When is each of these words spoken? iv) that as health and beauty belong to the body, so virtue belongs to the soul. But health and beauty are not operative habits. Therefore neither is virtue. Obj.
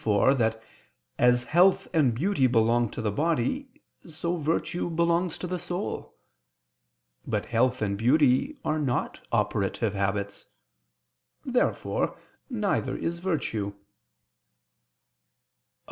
iv) 0.03 0.35
that 0.39 0.59
as 1.19 1.43
health 1.43 1.87
and 1.93 2.15
beauty 2.15 2.47
belong 2.47 2.89
to 2.89 3.03
the 3.03 3.11
body, 3.11 3.69
so 4.07 4.35
virtue 4.35 4.89
belongs 4.89 5.37
to 5.37 5.45
the 5.45 5.59
soul. 5.59 6.17
But 7.27 7.45
health 7.45 7.83
and 7.83 7.99
beauty 7.99 8.57
are 8.65 8.79
not 8.79 9.19
operative 9.31 9.93
habits. 9.93 10.47
Therefore 11.45 12.17
neither 12.49 12.97
is 12.97 13.19
virtue. 13.19 13.67
Obj. 13.67 13.75